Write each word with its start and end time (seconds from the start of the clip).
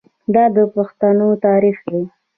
دا 0.33 0.43
د 0.55 0.57
پښتنو 0.75 1.27
تاریخ 1.45 1.77
دی. 1.91 2.03